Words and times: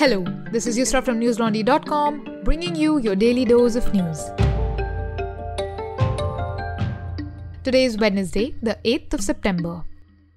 Hello, 0.00 0.24
this 0.50 0.66
is 0.66 0.78
Yusra 0.78 1.04
from 1.04 1.20
newslaundry.com, 1.20 2.40
bringing 2.42 2.74
you 2.74 2.96
your 3.00 3.14
daily 3.14 3.44
dose 3.44 3.76
of 3.76 3.92
news. 3.92 4.30
Today 7.62 7.84
is 7.84 7.98
Wednesday, 7.98 8.54
the 8.62 8.78
8th 8.82 9.12
of 9.12 9.20
September. 9.20 9.84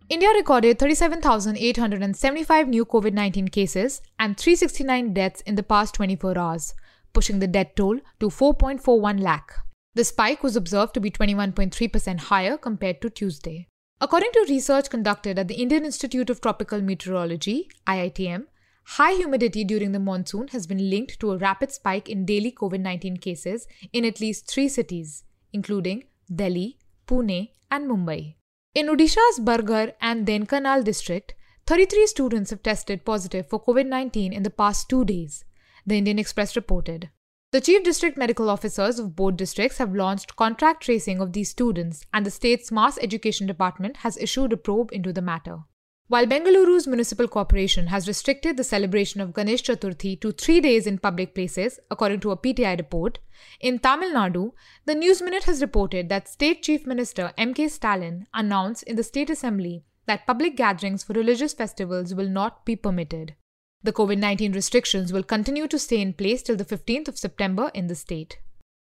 India 0.09 0.27
recorded 0.35 0.79
37,875 0.79 2.67
new 2.67 2.83
COVID 2.83 3.13
19 3.13 3.47
cases 3.47 4.01
and 4.19 4.37
369 4.37 5.13
deaths 5.13 5.39
in 5.45 5.55
the 5.55 5.63
past 5.63 5.95
24 5.95 6.37
hours, 6.37 6.73
pushing 7.13 7.39
the 7.39 7.47
death 7.47 7.73
toll 7.77 8.01
to 8.19 8.27
4.41 8.27 9.21
lakh. 9.21 9.53
The 9.95 10.03
spike 10.03 10.43
was 10.43 10.57
observed 10.57 10.93
to 10.95 10.99
be 10.99 11.09
21.3% 11.09 12.19
higher 12.19 12.57
compared 12.57 13.01
to 13.01 13.09
Tuesday. 13.09 13.69
According 14.01 14.33
to 14.33 14.45
research 14.49 14.89
conducted 14.89 15.39
at 15.39 15.47
the 15.47 15.55
Indian 15.55 15.85
Institute 15.85 16.29
of 16.29 16.41
Tropical 16.41 16.81
Meteorology, 16.81 17.69
IITM, 17.87 18.47
high 18.83 19.13
humidity 19.13 19.63
during 19.63 19.91
the 19.91 19.99
monsoon 19.99 20.47
has 20.49 20.67
been 20.67 20.89
linked 20.89 21.19
to 21.19 21.31
a 21.31 21.37
rapid 21.37 21.71
spike 21.71 22.09
in 22.09 22.25
daily 22.25 22.51
COVID 22.51 22.79
19 22.79 23.17
cases 23.17 23.67
in 23.91 24.05
at 24.05 24.19
least 24.19 24.49
three 24.49 24.67
cities, 24.67 25.23
including 25.51 26.03
Delhi, 26.33 26.77
Pune, 27.07 27.49
and 27.71 27.89
Mumbai. 27.89 28.35
In 28.75 28.87
Odisha's 28.87 29.39
Bargarh 29.39 29.93
and 30.01 30.25
Dhenkanal 30.27 30.83
district, 30.83 31.35
33 31.65 32.07
students 32.07 32.49
have 32.49 32.63
tested 32.63 33.05
positive 33.05 33.47
for 33.47 33.63
COVID 33.63 33.87
19 33.87 34.33
in 34.33 34.43
the 34.43 34.49
past 34.49 34.89
two 34.89 35.05
days, 35.05 35.45
the 35.85 35.97
Indian 35.97 36.19
Express 36.19 36.55
reported. 36.55 37.09
The 37.51 37.61
chief 37.61 37.83
district 37.83 38.17
medical 38.17 38.49
officers 38.49 38.97
of 38.97 39.15
both 39.15 39.37
districts 39.37 39.77
have 39.77 39.93
launched 39.93 40.35
contract 40.35 40.83
tracing 40.83 41.21
of 41.21 41.33
these 41.33 41.51
students, 41.51 42.03
and 42.11 42.25
the 42.25 42.31
state's 42.31 42.71
mass 42.71 42.97
education 42.97 43.45
department 43.45 43.97
has 43.97 44.17
issued 44.17 44.51
a 44.51 44.57
probe 44.57 44.91
into 44.91 45.13
the 45.13 45.21
matter. 45.21 45.59
While 46.09 46.25
Bengaluru's 46.25 46.85
municipal 46.85 47.29
corporation 47.29 47.87
has 47.87 48.09
restricted 48.09 48.57
the 48.57 48.63
celebration 48.63 49.21
of 49.21 49.33
Ganesh 49.33 49.63
Chaturthi 49.63 50.19
to 50.19 50.33
three 50.33 50.59
days 50.59 50.85
in 50.85 50.97
public 50.97 51.33
places, 51.33 51.79
according 51.89 52.19
to 52.21 52.31
a 52.31 52.37
PTI 52.37 52.77
report, 52.77 53.19
in 53.61 53.79
Tamil 53.79 54.11
Nadu, 54.11 54.51
the 54.85 54.95
News 54.95 55.21
Minute 55.21 55.45
has 55.45 55.61
reported 55.61 56.09
that 56.09 56.27
State 56.27 56.61
Chief 56.61 56.85
Minister 56.85 57.31
M.K. 57.37 57.69
Stalin 57.69 58.27
announced 58.33 58.83
in 58.83 58.97
the 58.97 59.03
State 59.03 59.29
Assembly 59.29 59.85
that 60.05 60.27
public 60.27 60.57
gatherings 60.57 61.03
for 61.03 61.13
religious 61.13 61.53
festivals 61.53 62.13
will 62.13 62.29
not 62.29 62.65
be 62.65 62.75
permitted. 62.75 63.35
The 63.81 63.93
COVID 63.93 64.17
19 64.17 64.51
restrictions 64.51 65.13
will 65.13 65.23
continue 65.23 65.67
to 65.67 65.79
stay 65.79 66.01
in 66.01 66.13
place 66.13 66.41
till 66.41 66.57
the 66.57 66.65
15th 66.65 67.07
of 67.07 67.17
September 67.17 67.71
in 67.73 67.87
the 67.87 67.95
state. 67.95 68.39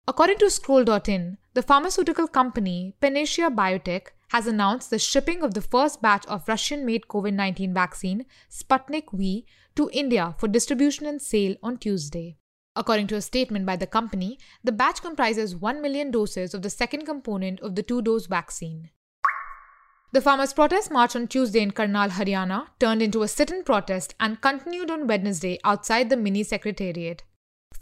According 0.08 0.38
to 0.38 0.50
Scroll.in, 0.50 1.38
the 1.54 1.62
pharmaceutical 1.62 2.26
company 2.26 2.96
Panacea 3.00 3.50
Biotech 3.50 4.08
has 4.32 4.46
announced 4.46 4.88
the 4.88 4.98
shipping 4.98 5.42
of 5.42 5.52
the 5.52 5.60
first 5.60 6.00
batch 6.00 6.24
of 6.26 6.48
Russian 6.48 6.86
made 6.86 7.06
COVID 7.06 7.34
19 7.34 7.74
vaccine, 7.74 8.24
Sputnik 8.50 9.12
V, 9.12 9.44
to 9.76 9.90
India 9.92 10.34
for 10.38 10.48
distribution 10.48 11.04
and 11.06 11.20
sale 11.20 11.54
on 11.62 11.76
Tuesday. 11.76 12.38
According 12.74 13.08
to 13.08 13.16
a 13.16 13.20
statement 13.20 13.66
by 13.66 13.76
the 13.76 13.86
company, 13.86 14.38
the 14.64 14.72
batch 14.72 15.02
comprises 15.02 15.54
1 15.54 15.82
million 15.82 16.10
doses 16.10 16.54
of 16.54 16.62
the 16.62 16.70
second 16.70 17.04
component 17.04 17.60
of 17.60 17.74
the 17.74 17.82
two 17.82 18.00
dose 18.00 18.24
vaccine. 18.24 18.88
The 20.12 20.22
farmers' 20.22 20.54
protest 20.54 20.90
march 20.90 21.14
on 21.14 21.28
Tuesday 21.28 21.60
in 21.60 21.72
Karnal, 21.72 22.08
Haryana 22.08 22.68
turned 22.78 23.02
into 23.02 23.22
a 23.22 23.28
sit 23.28 23.50
in 23.50 23.64
protest 23.64 24.14
and 24.18 24.40
continued 24.40 24.90
on 24.90 25.06
Wednesday 25.06 25.58
outside 25.62 26.08
the 26.08 26.16
mini 26.16 26.42
secretariat. 26.42 27.22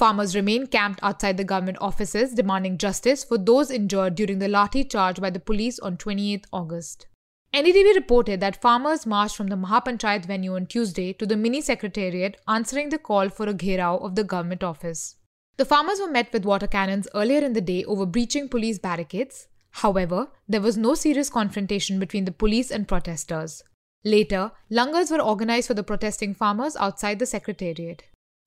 Farmers 0.00 0.34
remain 0.34 0.66
camped 0.66 0.98
outside 1.02 1.36
the 1.36 1.44
government 1.44 1.76
offices 1.78 2.32
demanding 2.32 2.78
justice 2.78 3.22
for 3.22 3.36
those 3.36 3.70
injured 3.70 4.14
during 4.14 4.38
the 4.38 4.48
lathi 4.48 4.82
charge 4.90 5.20
by 5.20 5.28
the 5.28 5.38
police 5.38 5.78
on 5.78 5.98
28 5.98 6.46
August. 6.54 7.06
NDTV 7.52 7.94
reported 7.96 8.40
that 8.40 8.62
farmers 8.62 9.04
marched 9.04 9.36
from 9.36 9.48
the 9.48 9.56
Mahapanchayat 9.56 10.24
venue 10.24 10.54
on 10.56 10.64
Tuesday 10.64 11.12
to 11.12 11.26
the 11.26 11.36
mini 11.36 11.60
secretariat 11.60 12.38
answering 12.48 12.88
the 12.88 12.96
call 12.96 13.28
for 13.28 13.46
a 13.46 13.52
gherao 13.52 14.02
of 14.02 14.14
the 14.14 14.24
government 14.24 14.64
office. 14.64 15.16
The 15.58 15.66
farmers 15.66 16.00
were 16.00 16.10
met 16.10 16.32
with 16.32 16.46
water 16.46 16.66
cannons 16.66 17.06
earlier 17.14 17.44
in 17.44 17.52
the 17.52 17.60
day 17.60 17.84
over 17.84 18.06
breaching 18.06 18.48
police 18.48 18.78
barricades, 18.78 19.48
However, 19.70 20.28
there 20.48 20.60
was 20.60 20.76
no 20.76 20.94
serious 20.94 21.30
confrontation 21.30 21.98
between 21.98 22.24
the 22.24 22.32
police 22.32 22.70
and 22.70 22.88
protesters. 22.88 23.62
Later, 24.04 24.52
langars 24.70 25.10
were 25.10 25.22
organized 25.22 25.68
for 25.68 25.74
the 25.74 25.82
protesting 25.82 26.34
farmers 26.34 26.74
outside 26.76 27.18
the 27.18 27.26
secretariat. 27.26 28.02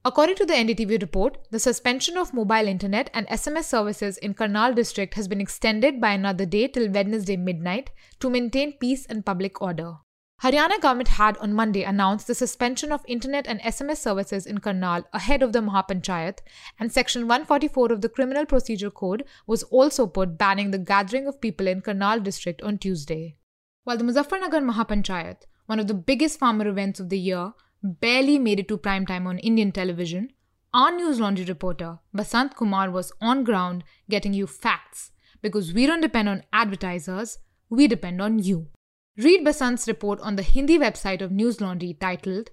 According 0.06 0.36
to 0.36 0.46
the 0.46 0.54
NDTV 0.54 1.00
report, 1.02 1.38
the 1.50 1.60
suspension 1.60 2.18
of 2.18 2.34
mobile 2.34 2.68
internet 2.68 3.10
and 3.14 3.26
SMS 3.28 3.64
services 3.64 4.18
in 4.18 4.34
Karnal 4.34 4.74
district 4.74 5.14
has 5.14 5.30
been 5.30 5.40
extended 5.40 6.02
by 6.02 6.12
another 6.12 6.46
day 6.46 6.68
till 6.68 6.92
Wednesday 6.92 7.38
midnight 7.38 7.90
to 8.20 8.30
maintain 8.30 8.74
peace 8.74 9.06
and 9.06 9.26
public 9.26 9.62
order. 9.62 9.94
Haryana 10.42 10.82
government 10.82 11.08
had 11.08 11.38
on 11.38 11.54
Monday 11.54 11.84
announced 11.84 12.28
the 12.28 12.36
suspension 12.36 12.92
of 12.92 13.06
internet 13.08 13.48
and 13.48 13.62
SMS 13.62 13.96
services 13.96 14.46
in 14.46 14.58
Karnal 14.58 15.06
ahead 15.14 15.42
of 15.42 15.54
the 15.54 15.62
Mahapanchayat, 15.62 16.40
and 16.78 16.92
Section 16.92 17.22
144 17.22 17.94
of 17.94 18.02
the 18.02 18.10
Criminal 18.10 18.46
Procedure 18.46 18.92
Code 18.92 19.24
was 19.48 19.64
also 19.64 20.06
put 20.06 20.38
banning 20.38 20.72
the 20.72 20.78
gathering 20.78 21.28
of 21.28 21.40
people 21.40 21.66
in 21.66 21.80
Karnal 21.80 22.20
district 22.20 22.62
on 22.62 22.78
Tuesday. 22.78 23.38
While 23.86 23.96
the 23.96 24.04
Muzaffarnagar 24.04 24.70
Mahapanchayat, 24.70 25.44
one 25.68 25.80
of 25.80 25.88
the 25.88 25.94
biggest 25.94 26.40
farmer 26.40 26.68
events 26.68 27.00
of 27.00 27.08
the 27.08 27.18
year, 27.18 27.54
barely 27.83 28.39
made 28.39 28.61
it 28.61 28.69
to 28.69 28.77
prime 28.77 29.07
time 29.07 29.27
on 29.27 29.39
Indian 29.39 29.73
television, 29.73 30.31
our 30.75 30.91
News 30.91 31.21
Laundry 31.21 31.45
reporter 31.45 31.99
Basant 32.15 32.55
Kumar 32.57 32.91
was 32.91 33.13
on 33.21 33.45
ground 33.45 33.85
getting 34.11 34.35
you 34.35 34.47
facts 34.47 35.13
because 35.43 35.73
we 35.73 35.87
don't 35.87 36.01
depend 36.01 36.29
on 36.29 36.43
advertisers, 36.53 37.39
we 37.71 37.87
depend 37.87 38.21
on 38.21 38.39
you. 38.39 38.69
Read 39.17 39.45
Basant's 39.45 39.89
report 39.89 40.21
on 40.21 40.37
the 40.37 40.43
Hindi 40.43 40.79
website 40.79 41.23
of 41.23 41.33
News 41.33 41.61
Laundry 41.61 41.95
titled 41.95 42.51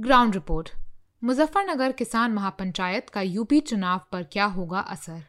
Ground 0.00 0.34
Report 0.34 0.72
Muzaffarnagar 1.24 1.92
किसान 1.98 2.32
महापंचायत 2.32 3.08
का 3.10 3.20
UP 3.22 3.60
चुनाव 3.68 4.00
पर 4.12 4.22
क्या 4.32 4.44
होगा 4.56 4.80
असर 4.94 5.22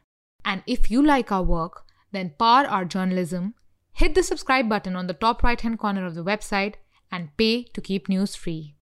And 0.51 0.61
if 0.65 0.89
you 0.91 1.01
like 1.05 1.31
our 1.31 1.43
work, 1.43 1.83
then 2.11 2.29
power 2.41 2.67
our 2.67 2.85
journalism, 2.85 3.53
hit 4.01 4.13
the 4.15 4.23
subscribe 4.23 4.69
button 4.69 4.95
on 4.95 5.07
the 5.07 5.15
top 5.25 5.43
right 5.43 5.59
hand 5.59 5.79
corner 5.79 6.05
of 6.05 6.15
the 6.15 6.23
website 6.23 6.75
and 7.11 7.35
pay 7.41 7.63
to 7.77 7.81
keep 7.81 8.07
news 8.13 8.35
free. 8.35 8.75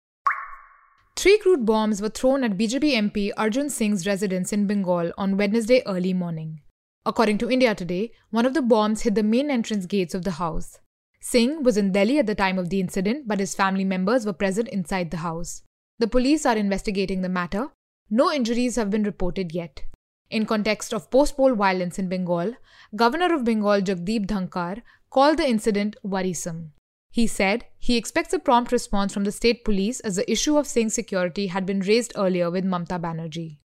Three 1.17 1.39
crude 1.39 1.67
bombs 1.67 2.01
were 2.01 2.09
thrown 2.09 2.45
at 2.45 2.57
BJP 2.57 2.95
MP 2.95 3.31
Arjun 3.37 3.69
Singh's 3.69 4.07
residence 4.07 4.53
in 4.53 4.67
Bengal 4.67 5.13
on 5.19 5.37
Wednesday 5.37 5.83
early 5.87 6.15
morning. 6.15 6.63
According 7.05 7.39
to 7.39 7.51
India 7.51 7.75
Today, 7.75 8.13
one 8.31 8.47
of 8.47 8.55
the 8.55 8.63
bombs 8.63 9.03
hit 9.03 9.15
the 9.15 9.23
main 9.23 9.51
entrance 9.51 9.87
gates 9.87 10.15
of 10.15 10.25
the 10.25 10.33
house. 10.33 10.79
Singh 11.21 11.63
was 11.63 11.77
in 11.77 11.93
Delhi 11.93 12.19
at 12.19 12.27
the 12.27 12.35
time 12.35 12.59
of 12.59 12.71
the 12.71 12.81
incident, 12.81 13.29
but 13.29 13.41
his 13.41 13.55
family 13.55 13.85
members 13.85 14.25
were 14.25 14.33
present 14.33 14.69
inside 14.69 15.11
the 15.11 15.19
house. 15.19 15.63
The 15.99 16.09
police 16.09 16.47
are 16.47 16.57
investigating 16.57 17.21
the 17.21 17.29
matter. 17.29 17.69
No 18.09 18.33
injuries 18.33 18.77
have 18.77 18.91
been 18.91 19.03
reported 19.03 19.55
yet. 19.55 19.83
In 20.31 20.47
context 20.47 20.95
of 20.95 21.11
post-poll 21.11 21.55
violence 21.55 21.99
in 21.99 22.09
Bengal, 22.09 22.55
Governor 22.97 23.35
of 23.35 23.45
Bengal 23.45 23.83
Jagdeep 23.83 24.27
Dhankhar 24.27 24.83
called 25.11 25.39
the 25.39 25.49
incident 25.49 25.97
worrisome. 26.03 26.73
He 27.11 27.27
said 27.27 27.65
he 27.79 27.97
expects 27.97 28.33
a 28.33 28.39
prompt 28.39 28.71
response 28.71 29.13
from 29.13 29.25
the 29.25 29.33
state 29.33 29.65
police 29.65 29.99
as 30.01 30.17
the 30.17 30.31
issue 30.31 30.57
of 30.57 30.67
Singh's 30.67 30.95
security 30.95 31.49
had 31.49 31.67
been 31.67 31.81
raised 31.81 32.13
earlier 32.15 32.51
with 32.51 32.65
Mamta 32.65 33.01
Banerjee. 33.01 33.59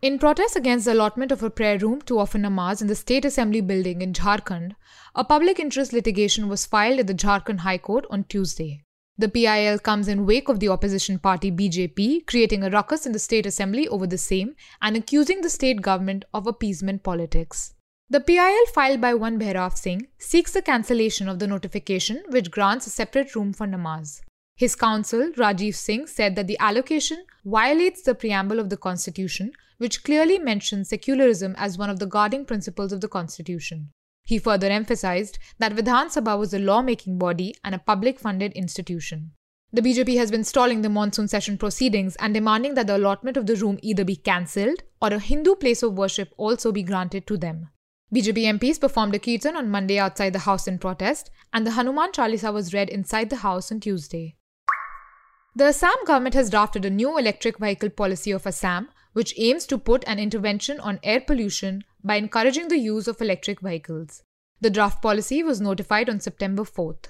In 0.00 0.18
protest 0.18 0.56
against 0.56 0.86
the 0.86 0.94
allotment 0.94 1.30
of 1.30 1.42
a 1.42 1.50
prayer 1.50 1.78
room 1.78 2.00
to 2.02 2.18
offer 2.18 2.38
namaz 2.38 2.80
in 2.80 2.88
the 2.88 2.96
State 2.96 3.24
Assembly 3.24 3.60
building 3.60 4.02
in 4.02 4.12
Jharkhand, 4.12 4.72
a 5.14 5.22
public 5.22 5.60
interest 5.60 5.92
litigation 5.92 6.48
was 6.48 6.66
filed 6.66 6.98
at 6.98 7.06
the 7.06 7.14
Jharkhand 7.14 7.60
High 7.60 7.78
Court 7.78 8.06
on 8.10 8.24
Tuesday. 8.24 8.82
The 9.18 9.28
PIL 9.28 9.78
comes 9.78 10.08
in 10.08 10.26
wake 10.26 10.48
of 10.48 10.58
the 10.58 10.70
opposition 10.70 11.18
party 11.18 11.52
BJP 11.52 12.26
creating 12.26 12.64
a 12.64 12.70
ruckus 12.70 13.06
in 13.06 13.12
the 13.12 13.18
State 13.18 13.46
Assembly 13.46 13.86
over 13.86 14.06
the 14.06 14.18
same 14.18 14.56
and 14.80 14.96
accusing 14.96 15.42
the 15.42 15.50
state 15.50 15.82
government 15.82 16.24
of 16.32 16.46
appeasement 16.46 17.02
politics. 17.02 17.74
The 18.12 18.20
PIL 18.20 18.66
filed 18.74 19.00
by 19.00 19.14
one 19.14 19.38
Bhairav 19.38 19.74
Singh 19.74 20.06
seeks 20.18 20.52
the 20.52 20.60
cancellation 20.60 21.30
of 21.30 21.38
the 21.38 21.46
notification 21.46 22.22
which 22.28 22.50
grants 22.50 22.86
a 22.86 22.90
separate 22.90 23.34
room 23.34 23.54
for 23.54 23.66
namaz. 23.66 24.20
His 24.54 24.76
counsel, 24.76 25.30
Rajiv 25.38 25.74
Singh, 25.74 26.06
said 26.06 26.36
that 26.36 26.46
the 26.46 26.58
allocation 26.58 27.24
violates 27.46 28.02
the 28.02 28.14
preamble 28.14 28.58
of 28.58 28.68
the 28.68 28.76
Constitution, 28.76 29.52
which 29.78 30.04
clearly 30.04 30.38
mentions 30.38 30.90
secularism 30.90 31.54
as 31.56 31.78
one 31.78 31.88
of 31.88 32.00
the 32.00 32.06
guiding 32.06 32.44
principles 32.44 32.92
of 32.92 33.00
the 33.00 33.08
Constitution. 33.08 33.88
He 34.24 34.38
further 34.38 34.66
emphasized 34.66 35.38
that 35.58 35.72
Vidhan 35.72 36.08
Sabha 36.08 36.38
was 36.38 36.52
a 36.52 36.58
lawmaking 36.58 37.16
body 37.16 37.54
and 37.64 37.74
a 37.74 37.78
public 37.78 38.20
funded 38.20 38.52
institution. 38.52 39.32
The 39.72 39.80
BJP 39.80 40.18
has 40.18 40.30
been 40.30 40.44
stalling 40.44 40.82
the 40.82 40.90
monsoon 40.90 41.28
session 41.28 41.56
proceedings 41.56 42.16
and 42.16 42.34
demanding 42.34 42.74
that 42.74 42.88
the 42.88 42.98
allotment 42.98 43.38
of 43.38 43.46
the 43.46 43.56
room 43.56 43.78
either 43.80 44.04
be 44.04 44.16
cancelled 44.16 44.82
or 45.00 45.14
a 45.14 45.18
Hindu 45.18 45.54
place 45.54 45.82
of 45.82 45.96
worship 45.96 46.34
also 46.36 46.72
be 46.72 46.82
granted 46.82 47.26
to 47.28 47.38
them. 47.38 47.70
BJP 48.14 48.58
MPs 48.58 48.78
performed 48.78 49.14
a 49.14 49.18
kirtan 49.18 49.56
on 49.56 49.70
Monday 49.70 49.98
outside 49.98 50.34
the 50.34 50.40
house 50.40 50.68
in 50.68 50.78
protest, 50.78 51.30
and 51.50 51.66
the 51.66 51.70
Hanuman 51.70 52.12
Chalisa 52.12 52.52
was 52.52 52.74
read 52.74 52.90
inside 52.90 53.30
the 53.30 53.36
house 53.36 53.72
on 53.72 53.80
Tuesday. 53.80 54.36
The 55.56 55.68
Assam 55.68 55.94
government 56.06 56.34
has 56.34 56.50
drafted 56.50 56.84
a 56.84 56.90
new 56.90 57.16
electric 57.16 57.58
vehicle 57.58 57.88
policy 57.88 58.30
of 58.30 58.46
Assam, 58.46 58.90
which 59.14 59.32
aims 59.38 59.64
to 59.66 59.78
put 59.78 60.04
an 60.06 60.18
intervention 60.18 60.78
on 60.80 61.00
air 61.02 61.22
pollution 61.22 61.84
by 62.04 62.16
encouraging 62.16 62.68
the 62.68 62.76
use 62.76 63.08
of 63.08 63.18
electric 63.22 63.60
vehicles. 63.60 64.22
The 64.60 64.68
draft 64.68 65.00
policy 65.00 65.42
was 65.42 65.62
notified 65.62 66.10
on 66.10 66.20
September 66.20 66.64
4th. 66.64 67.06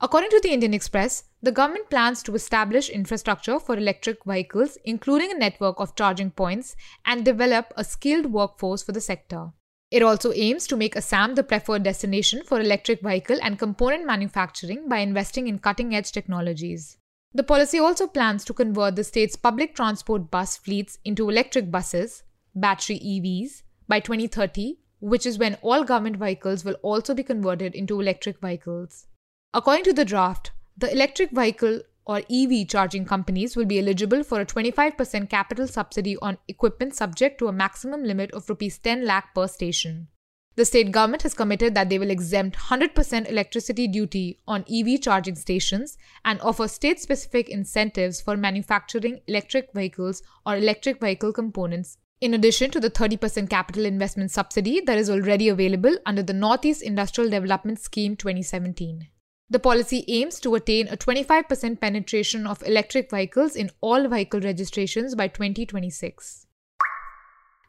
According 0.00 0.28
to 0.28 0.40
the 0.42 0.52
Indian 0.52 0.74
Express, 0.74 1.24
the 1.42 1.52
government 1.52 1.88
plans 1.88 2.22
to 2.22 2.34
establish 2.34 2.90
infrastructure 2.90 3.58
for 3.58 3.78
electric 3.78 4.26
vehicles, 4.26 4.76
including 4.84 5.30
a 5.32 5.38
network 5.38 5.80
of 5.80 5.96
charging 5.96 6.30
points, 6.30 6.76
and 7.06 7.24
develop 7.24 7.72
a 7.76 7.84
skilled 7.84 8.26
workforce 8.26 8.82
for 8.82 8.92
the 8.92 9.00
sector. 9.00 9.52
It 9.90 10.02
also 10.02 10.32
aims 10.32 10.66
to 10.66 10.76
make 10.76 10.96
Assam 10.96 11.34
the 11.34 11.42
preferred 11.44 11.82
destination 11.82 12.42
for 12.42 12.60
electric 12.60 13.00
vehicle 13.00 13.38
and 13.42 13.58
component 13.58 14.06
manufacturing 14.06 14.88
by 14.88 14.98
investing 14.98 15.46
in 15.46 15.58
cutting 15.58 15.94
edge 15.94 16.10
technologies. 16.10 16.96
The 17.32 17.42
policy 17.42 17.78
also 17.78 18.06
plans 18.06 18.44
to 18.44 18.54
convert 18.54 18.96
the 18.96 19.04
state's 19.04 19.36
public 19.36 19.74
transport 19.74 20.30
bus 20.30 20.56
fleets 20.56 20.98
into 21.04 21.28
electric 21.28 21.70
buses, 21.70 22.22
battery 22.54 22.98
EVs, 22.98 23.62
by 23.88 24.00
2030, 24.00 24.78
which 25.00 25.26
is 25.26 25.38
when 25.38 25.56
all 25.56 25.84
government 25.84 26.16
vehicles 26.16 26.64
will 26.64 26.76
also 26.82 27.12
be 27.12 27.22
converted 27.22 27.74
into 27.74 28.00
electric 28.00 28.40
vehicles. 28.40 29.06
According 29.52 29.84
to 29.84 29.92
the 29.92 30.04
draft, 30.04 30.52
the 30.76 30.90
electric 30.90 31.30
vehicle 31.30 31.80
or 32.06 32.22
EV 32.30 32.68
charging 32.68 33.04
companies 33.04 33.56
will 33.56 33.64
be 33.64 33.78
eligible 33.78 34.22
for 34.22 34.40
a 34.40 34.46
25% 34.46 35.28
capital 35.30 35.66
subsidy 35.66 36.16
on 36.18 36.38
equipment 36.48 36.94
subject 36.94 37.38
to 37.38 37.48
a 37.48 37.52
maximum 37.52 38.04
limit 38.04 38.30
of 38.32 38.48
rupees 38.48 38.78
10 38.78 39.04
lakh 39.04 39.34
per 39.34 39.46
station. 39.46 40.08
The 40.56 40.64
state 40.64 40.92
government 40.92 41.22
has 41.22 41.34
committed 41.34 41.74
that 41.74 41.88
they 41.88 41.98
will 41.98 42.10
exempt 42.10 42.56
100% 42.56 43.28
electricity 43.28 43.88
duty 43.88 44.38
on 44.46 44.64
EV 44.72 45.00
charging 45.00 45.34
stations 45.34 45.98
and 46.24 46.40
offer 46.42 46.68
state 46.68 47.00
specific 47.00 47.48
incentives 47.48 48.20
for 48.20 48.36
manufacturing 48.36 49.18
electric 49.26 49.72
vehicles 49.74 50.22
or 50.46 50.56
electric 50.56 51.00
vehicle 51.00 51.32
components, 51.32 51.98
in 52.20 52.34
addition 52.34 52.70
to 52.70 52.78
the 52.78 52.90
30% 52.90 53.50
capital 53.50 53.84
investment 53.84 54.30
subsidy 54.30 54.80
that 54.82 54.96
is 54.96 55.10
already 55.10 55.48
available 55.48 55.96
under 56.06 56.22
the 56.22 56.32
Northeast 56.32 56.82
Industrial 56.82 57.28
Development 57.28 57.80
Scheme 57.80 58.14
2017. 58.14 59.08
The 59.54 59.60
policy 59.60 60.04
aims 60.08 60.40
to 60.40 60.56
attain 60.56 60.88
a 60.88 60.96
25% 60.96 61.80
penetration 61.80 62.44
of 62.44 62.60
electric 62.66 63.08
vehicles 63.08 63.54
in 63.54 63.70
all 63.80 64.08
vehicle 64.08 64.40
registrations 64.40 65.14
by 65.14 65.28
2026. 65.28 66.46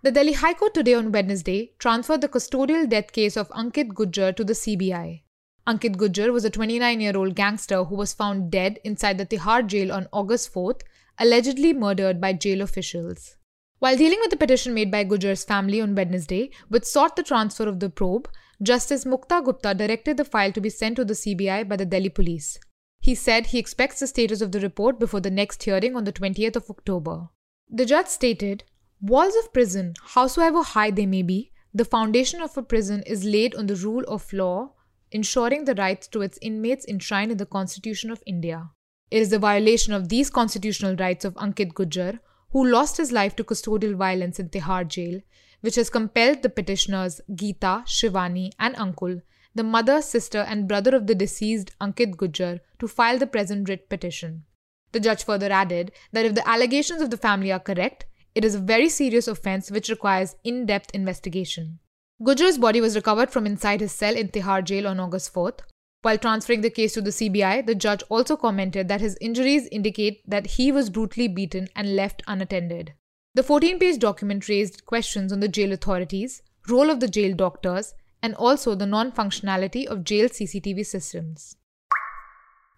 The 0.02 0.12
Delhi 0.12 0.34
High 0.34 0.56
Court 0.56 0.74
today 0.74 0.96
on 0.96 1.12
Wednesday 1.12 1.74
transferred 1.78 2.22
the 2.22 2.28
custodial 2.28 2.90
death 2.90 3.12
case 3.12 3.38
of 3.38 3.50
Ankit 3.50 3.90
Gujjar 3.90 4.36
to 4.36 4.44
the 4.44 4.54
CBI. 4.54 5.22
Ankit 5.68 5.98
Gujjar 5.98 6.34
was 6.34 6.44
a 6.44 6.50
29 6.50 7.02
year 7.02 7.16
old 7.16 7.36
gangster 7.36 7.84
who 7.84 7.94
was 7.94 8.14
found 8.14 8.50
dead 8.50 8.80
inside 8.84 9.20
the 9.20 9.26
Tihar 9.28 9.68
jail 9.68 9.92
on 9.92 10.08
August 10.12 10.52
4th, 10.52 10.82
allegedly 11.20 11.72
murdered 11.72 12.20
by 12.20 12.34
jail 12.34 12.64
officials. 12.64 13.36
While 13.78 13.96
dealing 13.96 14.18
with 14.22 14.32
the 14.32 14.38
petition 14.38 14.74
made 14.74 14.90
by 14.90 15.06
Gujjar's 15.06 15.44
family 15.44 15.82
on 15.82 15.94
Wednesday, 15.94 16.50
which 16.68 16.86
sought 16.86 17.16
the 17.16 17.22
transfer 17.22 17.68
of 17.68 17.80
the 17.80 17.92
probe, 17.92 18.28
Justice 18.62 19.04
Mukta 19.04 19.44
Gupta 19.44 19.74
directed 19.74 20.18
the 20.18 20.26
file 20.26 20.52
to 20.54 20.62
be 20.62 20.70
sent 20.70 20.96
to 20.96 21.06
the 21.06 21.14
CBI 21.14 21.68
by 21.68 21.76
the 21.76 21.86
Delhi 21.86 22.10
police. 22.10 22.58
He 23.00 23.14
said 23.14 23.48
he 23.48 23.60
expects 23.60 24.00
the 24.00 24.08
status 24.08 24.42
of 24.42 24.52
the 24.52 24.62
report 24.62 25.00
before 25.00 25.20
the 25.20 25.30
next 25.30 25.62
hearing 25.64 25.96
on 25.96 26.06
the 26.06 26.14
20th 26.14 26.56
of 26.56 26.70
October. 26.70 27.28
The 27.70 27.86
judge 27.86 28.08
stated 28.08 28.64
Walls 29.02 29.36
of 29.36 29.52
prison, 29.52 29.94
howsoever 30.02 30.64
high 30.64 30.90
they 30.90 31.06
may 31.06 31.22
be, 31.22 31.52
the 31.74 31.86
foundation 31.86 32.42
of 32.42 32.58
a 32.58 32.64
prison 32.64 33.04
is 33.04 33.26
laid 33.26 33.54
on 33.56 33.68
the 33.68 33.76
rule 33.76 34.06
of 34.08 34.32
law, 34.32 34.72
ensuring 35.12 35.66
the 35.66 35.76
rights 35.76 36.08
to 36.08 36.22
its 36.22 36.40
inmates 36.42 36.86
enshrined 36.88 37.32
in 37.32 37.38
the 37.38 37.46
Constitution 37.46 38.10
of 38.10 38.24
India. 38.26 38.70
It 39.12 39.22
is 39.22 39.30
the 39.30 39.40
violation 39.40 39.94
of 39.94 40.08
these 40.08 40.30
constitutional 40.30 40.96
rights 40.96 41.26
of 41.26 41.34
Ankit 41.36 41.74
Gujjar, 41.74 42.20
who 42.52 42.66
lost 42.66 42.96
his 42.96 43.12
life 43.12 43.36
to 43.36 43.44
custodial 43.44 43.96
violence 43.96 44.40
in 44.40 44.50
Tihar 44.50 44.88
jail, 44.88 45.20
which 45.66 45.74
has 45.78 45.90
compelled 45.90 46.44
the 46.44 46.50
petitioners 46.50 47.22
Geeta, 47.32 47.84
Shivani, 47.88 48.52
and 48.60 48.76
Ankul, 48.76 49.24
the 49.56 49.64
mother, 49.64 50.00
sister, 50.00 50.42
and 50.48 50.68
brother 50.68 50.96
of 50.96 51.08
the 51.08 51.16
deceased 51.16 51.72
Ankit 51.82 52.18
Gujjar, 52.18 52.60
to 52.78 52.88
file 52.88 53.18
the 53.18 53.26
present 53.26 53.68
writ 53.68 53.90
petition. 53.90 54.44
The 54.92 55.00
judge 55.00 55.24
further 55.24 55.52
added 55.52 55.92
that 56.12 56.24
if 56.24 56.36
the 56.36 56.48
allegations 56.48 57.02
of 57.02 57.10
the 57.10 57.18
family 57.18 57.52
are 57.52 57.60
correct, 57.60 58.06
it 58.36 58.46
is 58.46 58.54
a 58.54 58.60
very 58.60 58.90
serious 58.90 59.28
offense 59.28 59.72
which 59.72 59.90
requires 59.90 60.36
in 60.44 60.68
depth 60.68 60.92
investigation. 60.94 61.80
Gujjar's 62.22 62.60
body 62.60 62.80
was 62.80 62.96
recovered 62.96 63.32
from 63.32 63.48
inside 63.48 63.82
his 63.82 63.92
cell 63.92 64.16
in 64.16 64.28
Tihar 64.28 64.64
jail 64.64 64.88
on 64.88 65.00
August 65.00 65.34
4th. 65.34 65.62
While 66.04 66.20
transferring 66.20 66.62
the 66.62 66.70
case 66.70 66.94
to 66.94 67.02
the 67.02 67.10
CBI, 67.10 67.66
the 67.66 67.74
judge 67.74 68.04
also 68.10 68.38
commented 68.38 68.88
that 68.90 69.02
his 69.02 69.18
injuries 69.20 69.68
indicate 69.72 70.22
that 70.30 70.46
he 70.46 70.72
was 70.72 70.92
brutally 70.92 71.28
beaten 71.28 71.70
and 71.76 71.96
left 71.96 72.22
unattended. 72.28 72.94
The 73.36 73.44
14 73.44 73.80
page 73.80 74.00
document 74.00 74.48
raised 74.48 74.86
questions 74.86 75.34
on 75.34 75.42
the 75.42 75.50
jail 75.50 75.74
authorities, 75.74 76.42
role 76.70 76.90
of 76.90 77.02
the 77.02 77.10
jail 77.10 77.36
doctors, 77.36 77.94
and 78.24 78.34
also 78.36 78.76
the 78.76 78.86
non 78.86 79.12
functionality 79.12 79.86
of 79.86 80.06
jail 80.06 80.30
CCTV 80.30 80.86
systems. 80.86 81.58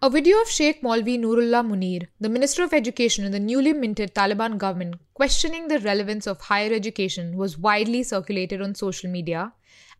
A 0.01 0.09
video 0.09 0.41
of 0.41 0.49
Sheikh 0.49 0.81
Maulvi 0.81 1.19
Nurullah 1.19 1.63
Munir, 1.63 2.07
the 2.19 2.27
Minister 2.27 2.63
of 2.63 2.73
Education 2.73 3.23
in 3.23 3.31
the 3.31 3.39
newly 3.39 3.71
minted 3.71 4.15
Taliban 4.15 4.57
government, 4.57 4.95
questioning 5.13 5.67
the 5.67 5.77
relevance 5.77 6.25
of 6.25 6.41
higher 6.41 6.73
education 6.73 7.37
was 7.37 7.59
widely 7.59 8.01
circulated 8.01 8.59
on 8.59 8.73
social 8.73 9.11
media 9.11 9.53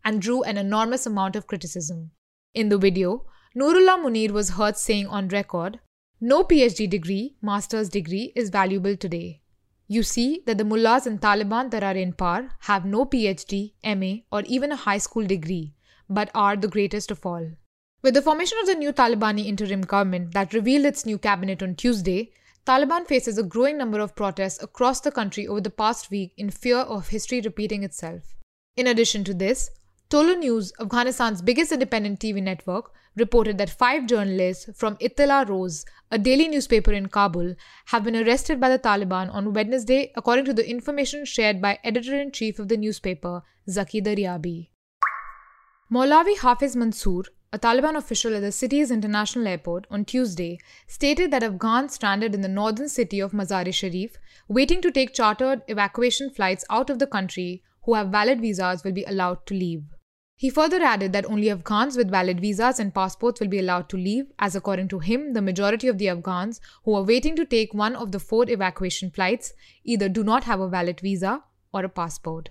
and 0.04 0.20
drew 0.20 0.42
an 0.42 0.58
enormous 0.58 1.06
amount 1.06 1.36
of 1.36 1.46
criticism. 1.46 2.10
In 2.52 2.68
the 2.68 2.78
video, 2.78 3.26
Nurullah 3.56 4.04
Munir 4.04 4.32
was 4.32 4.50
heard 4.50 4.76
saying 4.76 5.06
on 5.06 5.28
record, 5.28 5.78
No 6.20 6.42
PhD 6.42 6.90
degree, 6.90 7.36
master's 7.40 7.88
degree 7.88 8.32
is 8.34 8.50
valuable 8.50 8.96
today. 8.96 9.40
You 9.90 10.02
see 10.02 10.42
that 10.44 10.58
the 10.58 10.64
mullahs 10.64 11.06
and 11.06 11.18
Taliban 11.18 11.70
that 11.70 11.82
are 11.82 11.96
in 11.96 12.12
power 12.12 12.50
have 12.60 12.84
no 12.84 13.06
PhD, 13.06 13.72
MA, 13.82 14.22
or 14.30 14.42
even 14.46 14.70
a 14.70 14.76
high 14.76 14.98
school 14.98 15.26
degree, 15.26 15.72
but 16.10 16.30
are 16.34 16.56
the 16.56 16.68
greatest 16.68 17.10
of 17.10 17.24
all. 17.24 17.50
With 18.02 18.12
the 18.12 18.20
formation 18.20 18.58
of 18.60 18.66
the 18.66 18.74
new 18.74 18.92
Talibani 18.92 19.46
interim 19.46 19.80
government 19.80 20.34
that 20.34 20.52
revealed 20.52 20.84
its 20.84 21.06
new 21.06 21.16
cabinet 21.16 21.62
on 21.62 21.74
Tuesday, 21.74 22.32
Taliban 22.66 23.06
faces 23.06 23.38
a 23.38 23.42
growing 23.42 23.78
number 23.78 23.98
of 23.98 24.14
protests 24.14 24.62
across 24.62 25.00
the 25.00 25.10
country 25.10 25.48
over 25.48 25.62
the 25.62 25.70
past 25.70 26.10
week 26.10 26.34
in 26.36 26.50
fear 26.50 26.76
of 26.76 27.08
history 27.08 27.40
repeating 27.40 27.82
itself. 27.82 28.36
In 28.76 28.86
addition 28.86 29.24
to 29.24 29.32
this, 29.32 29.70
Tolo 30.10 30.38
News, 30.38 30.72
Afghanistan's 30.80 31.42
biggest 31.42 31.70
independent 31.70 32.18
TV 32.18 32.42
network, 32.42 32.92
reported 33.14 33.58
that 33.58 33.68
five 33.68 34.06
journalists 34.06 34.70
from 34.74 34.96
Etilaat 35.02 35.50
Roz, 35.50 35.84
a 36.10 36.16
daily 36.16 36.48
newspaper 36.48 36.92
in 36.92 37.08
Kabul, 37.08 37.54
have 37.84 38.04
been 38.04 38.16
arrested 38.16 38.58
by 38.58 38.70
the 38.70 38.78
Taliban 38.78 39.30
on 39.30 39.52
Wednesday, 39.52 40.10
according 40.16 40.46
to 40.46 40.54
the 40.54 40.66
information 40.66 41.26
shared 41.26 41.60
by 41.60 41.78
editor 41.84 42.18
in 42.18 42.32
chief 42.32 42.58
of 42.58 42.68
the 42.68 42.78
newspaper, 42.78 43.42
Zaki 43.68 44.00
Daryabi. 44.00 44.70
Maulavi 45.92 46.38
Hafiz 46.38 46.74
Mansoor, 46.74 47.24
a 47.52 47.58
Taliban 47.58 47.94
official 47.94 48.34
at 48.34 48.40
the 48.40 48.50
city's 48.50 48.90
international 48.90 49.46
airport 49.46 49.86
on 49.90 50.06
Tuesday, 50.06 50.58
stated 50.86 51.30
that 51.32 51.42
Afghans 51.42 51.92
stranded 51.92 52.34
in 52.34 52.40
the 52.40 52.48
northern 52.48 52.88
city 52.88 53.20
of 53.20 53.32
Mazar-e 53.32 53.72
Sharif, 53.72 54.16
waiting 54.48 54.80
to 54.80 54.90
take 54.90 55.12
chartered 55.12 55.60
evacuation 55.68 56.30
flights 56.30 56.64
out 56.70 56.88
of 56.88 56.98
the 56.98 57.06
country, 57.06 57.62
who 57.82 57.92
have 57.92 58.08
valid 58.08 58.40
visas 58.40 58.82
will 58.84 58.92
be 58.92 59.04
allowed 59.04 59.44
to 59.44 59.52
leave. 59.52 59.84
He 60.40 60.50
further 60.50 60.80
added 60.80 61.12
that 61.12 61.26
only 61.26 61.50
Afghans 61.50 61.96
with 61.96 62.12
valid 62.12 62.38
visas 62.38 62.78
and 62.78 62.94
passports 62.94 63.40
will 63.40 63.48
be 63.48 63.58
allowed 63.58 63.88
to 63.88 63.96
leave, 63.96 64.30
as 64.38 64.54
according 64.54 64.86
to 64.90 65.00
him, 65.00 65.32
the 65.32 65.42
majority 65.42 65.88
of 65.88 65.98
the 65.98 66.08
Afghans 66.08 66.60
who 66.84 66.94
are 66.94 67.02
waiting 67.02 67.34
to 67.34 67.44
take 67.44 67.74
one 67.74 67.96
of 67.96 68.12
the 68.12 68.20
four 68.20 68.48
evacuation 68.48 69.10
flights 69.10 69.52
either 69.82 70.08
do 70.08 70.22
not 70.22 70.44
have 70.44 70.60
a 70.60 70.68
valid 70.68 71.00
visa 71.00 71.42
or 71.74 71.84
a 71.84 71.88
passport. 71.88 72.50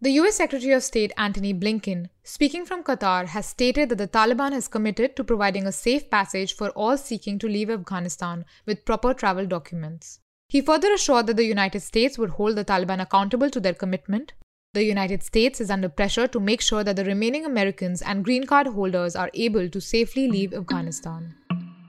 The 0.00 0.12
US 0.12 0.36
Secretary 0.36 0.72
of 0.74 0.84
State 0.84 1.12
Antony 1.16 1.52
Blinken, 1.52 2.08
speaking 2.22 2.64
from 2.64 2.84
Qatar, 2.84 3.26
has 3.26 3.46
stated 3.46 3.88
that 3.88 3.98
the 3.98 4.06
Taliban 4.06 4.52
has 4.52 4.68
committed 4.68 5.16
to 5.16 5.24
providing 5.24 5.66
a 5.66 5.72
safe 5.72 6.08
passage 6.08 6.54
for 6.54 6.68
all 6.70 6.96
seeking 6.96 7.40
to 7.40 7.48
leave 7.48 7.68
Afghanistan 7.68 8.44
with 8.64 8.84
proper 8.84 9.12
travel 9.12 9.44
documents. 9.44 10.20
He 10.48 10.60
further 10.60 10.92
assured 10.92 11.26
that 11.26 11.36
the 11.36 11.44
United 11.44 11.80
States 11.80 12.16
would 12.16 12.30
hold 12.30 12.54
the 12.54 12.64
Taliban 12.64 13.02
accountable 13.02 13.50
to 13.50 13.58
their 13.58 13.74
commitment 13.74 14.34
the 14.74 14.84
United 14.84 15.22
States 15.22 15.60
is 15.60 15.70
under 15.70 15.88
pressure 15.88 16.26
to 16.26 16.40
make 16.40 16.60
sure 16.60 16.82
that 16.82 16.96
the 16.96 17.04
remaining 17.04 17.44
Americans 17.46 18.02
and 18.02 18.24
green 18.24 18.44
card 18.44 18.66
holders 18.66 19.14
are 19.14 19.30
able 19.32 19.68
to 19.68 19.80
safely 19.80 20.28
leave 20.28 20.52
Afghanistan. 20.52 21.32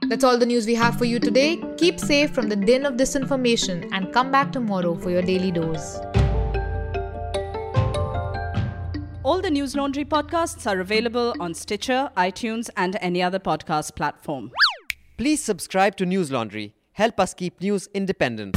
That's 0.08 0.22
all 0.22 0.38
the 0.38 0.46
news 0.46 0.66
we 0.66 0.76
have 0.76 0.96
for 0.96 1.04
you 1.04 1.18
today. 1.18 1.60
Keep 1.78 1.98
safe 1.98 2.30
from 2.30 2.48
the 2.48 2.54
din 2.54 2.86
of 2.86 2.94
disinformation 2.94 3.88
and 3.90 4.12
come 4.12 4.30
back 4.30 4.52
tomorrow 4.52 4.94
for 4.94 5.10
your 5.10 5.22
daily 5.22 5.50
dose. 5.50 5.98
All 9.24 9.40
the 9.40 9.50
News 9.50 9.74
Laundry 9.74 10.04
podcasts 10.04 10.70
are 10.70 10.78
available 10.78 11.34
on 11.40 11.54
Stitcher, 11.54 12.10
iTunes, 12.16 12.70
and 12.76 12.96
any 13.00 13.20
other 13.20 13.40
podcast 13.40 13.96
platform. 13.96 14.52
Please 15.16 15.42
subscribe 15.42 15.96
to 15.96 16.06
News 16.06 16.30
Laundry. 16.30 16.74
Help 16.92 17.18
us 17.18 17.34
keep 17.34 17.60
news 17.60 17.88
independent. 17.92 18.56